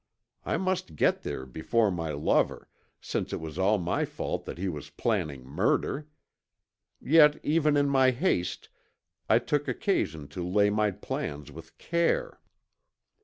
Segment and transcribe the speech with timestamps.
[0.47, 2.67] I must get there before my lover,
[3.01, 6.07] since it was all my fault that he was planning murder.
[6.99, 8.69] Yet even in my haste
[9.29, 12.39] I took occasion to lay my plans with care.